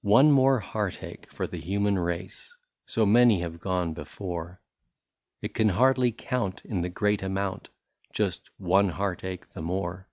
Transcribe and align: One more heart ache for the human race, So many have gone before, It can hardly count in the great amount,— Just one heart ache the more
One 0.00 0.30
more 0.32 0.60
heart 0.60 1.02
ache 1.02 1.30
for 1.30 1.46
the 1.46 1.58
human 1.60 1.98
race, 1.98 2.56
So 2.86 3.04
many 3.04 3.40
have 3.40 3.60
gone 3.60 3.92
before, 3.92 4.62
It 5.42 5.52
can 5.52 5.68
hardly 5.68 6.10
count 6.10 6.64
in 6.64 6.80
the 6.80 6.88
great 6.88 7.22
amount,— 7.22 7.68
Just 8.14 8.48
one 8.56 8.88
heart 8.88 9.22
ache 9.22 9.52
the 9.52 9.60
more 9.60 10.08